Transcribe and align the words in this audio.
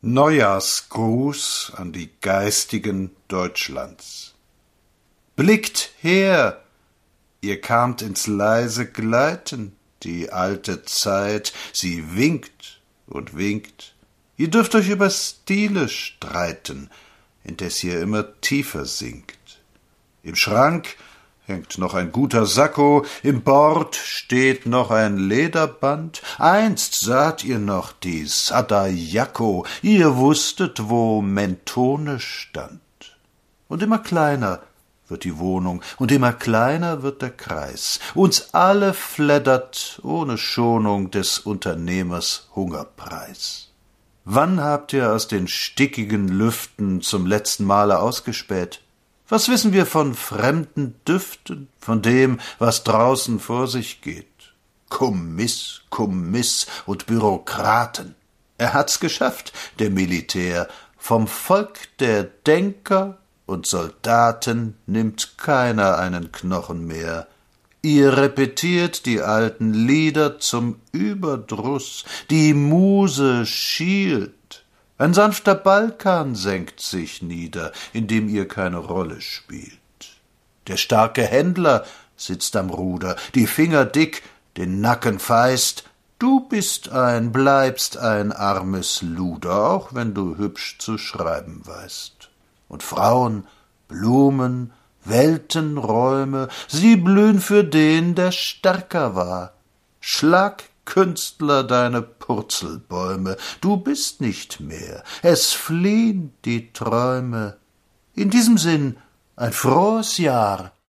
Neujahrsgruß 0.00 1.72
an 1.74 1.90
die 1.90 2.08
Geistigen 2.20 3.16
Deutschlands. 3.26 4.34
Blickt 5.34 5.90
her, 6.00 6.62
ihr 7.40 7.60
kamt 7.60 8.02
ins 8.02 8.28
leise 8.28 8.86
Gleiten, 8.86 9.74
die 10.04 10.30
alte 10.30 10.84
Zeit, 10.84 11.52
sie 11.72 12.16
winkt 12.16 12.80
und 13.08 13.36
winkt. 13.36 13.96
Ihr 14.36 14.50
dürft 14.50 14.76
euch 14.76 14.88
über 14.88 15.10
Stile 15.10 15.88
streiten, 15.88 16.90
indes 17.42 17.82
ihr 17.82 18.00
immer 18.00 18.40
tiefer 18.40 18.84
sinkt. 18.84 19.58
Im 20.22 20.36
Schrank 20.36 20.94
hängt 21.48 21.78
noch 21.78 21.94
ein 21.94 22.12
guter 22.12 22.46
Sakko, 22.46 23.04
im 23.22 23.42
Bord 23.42 23.96
steht 23.96 24.66
noch 24.66 24.90
ein 24.90 25.16
Lederband. 25.16 26.22
Einst 26.38 27.00
saht 27.00 27.42
ihr 27.42 27.58
noch 27.58 27.92
die 27.92 28.26
Sadajako, 28.26 29.66
ihr 29.82 30.16
wusstet, 30.16 30.88
wo 30.88 31.22
Mentone 31.22 32.20
stand. 32.20 32.80
Und 33.66 33.82
immer 33.82 33.98
kleiner 33.98 34.60
wird 35.08 35.24
die 35.24 35.38
Wohnung, 35.38 35.82
und 35.96 36.12
immer 36.12 36.34
kleiner 36.34 37.02
wird 37.02 37.22
der 37.22 37.30
Kreis. 37.30 37.98
Uns 38.14 38.52
alle 38.52 38.92
fleddert 38.92 40.00
ohne 40.02 40.36
Schonung 40.36 41.10
des 41.10 41.38
Unternehmers 41.38 42.48
Hungerpreis. 42.54 43.68
Wann 44.24 44.60
habt 44.60 44.92
ihr 44.92 45.10
aus 45.10 45.26
den 45.26 45.48
stickigen 45.48 46.28
Lüften 46.28 47.00
zum 47.00 47.24
letzten 47.24 47.64
Male 47.64 47.98
ausgespäht? 48.00 48.82
Was 49.30 49.50
wissen 49.50 49.74
wir 49.74 49.84
von 49.84 50.14
fremden 50.14 50.94
Düften, 51.06 51.68
von 51.78 52.00
dem, 52.00 52.40
was 52.58 52.82
draußen 52.82 53.40
vor 53.40 53.68
sich 53.68 54.00
geht? 54.00 54.26
Kommiss, 54.88 55.82
Kommiss 55.90 56.66
und 56.86 57.04
Bürokraten. 57.04 58.14
Er 58.56 58.72
hat's 58.72 59.00
geschafft, 59.00 59.52
der 59.78 59.90
Militär. 59.90 60.66
Vom 60.96 61.26
Volk 61.26 61.78
der 61.98 62.24
Denker 62.24 63.18
und 63.44 63.66
Soldaten 63.66 64.78
nimmt 64.86 65.36
keiner 65.36 65.98
einen 65.98 66.32
Knochen 66.32 66.86
mehr. 66.86 67.28
Ihr 67.82 68.16
repetiert 68.16 69.04
die 69.04 69.20
alten 69.20 69.74
Lieder 69.74 70.40
zum 70.40 70.80
Überdruss, 70.90 72.04
die 72.30 72.54
Muse 72.54 73.44
schielt, 73.44 74.32
ein 74.98 75.14
sanfter 75.14 75.54
Balkan 75.54 76.34
senkt 76.34 76.80
sich 76.80 77.22
nieder, 77.22 77.72
in 77.92 78.08
dem 78.08 78.28
ihr 78.28 78.48
keine 78.48 78.78
Rolle 78.78 79.20
spielt. 79.20 79.78
Der 80.66 80.76
starke 80.76 81.22
Händler 81.22 81.84
sitzt 82.16 82.56
am 82.56 82.70
Ruder, 82.70 83.16
die 83.34 83.46
Finger 83.46 83.84
dick, 83.84 84.24
den 84.56 84.80
Nacken 84.80 85.20
feist. 85.20 85.84
Du 86.18 86.40
bist 86.40 86.90
ein, 86.90 87.30
bleibst 87.30 87.96
ein 87.96 88.32
armes 88.32 89.02
Luder, 89.02 89.70
auch 89.70 89.94
wenn 89.94 90.14
du 90.14 90.36
hübsch 90.36 90.78
zu 90.78 90.98
schreiben 90.98 91.62
weißt. 91.64 92.28
Und 92.68 92.82
Frauen, 92.82 93.46
Blumen, 93.86 94.72
Weltenräume, 95.04 96.48
sie 96.66 96.96
blühen 96.96 97.40
für 97.40 97.62
den, 97.62 98.16
der 98.16 98.32
stärker 98.32 99.14
war. 99.14 99.52
Schlag 100.00 100.64
Künstler 100.88 101.64
deine 101.64 102.00
Purzelbäume, 102.00 103.36
du 103.60 103.76
bist 103.76 104.22
nicht 104.22 104.58
mehr, 104.60 105.04
es 105.20 105.52
fliehn 105.52 106.32
die 106.46 106.72
Träume. 106.72 107.58
In 108.14 108.30
diesem 108.30 108.56
Sinn 108.56 108.96
ein 109.36 109.52
frohes 109.52 110.16
Jahr 110.16 110.72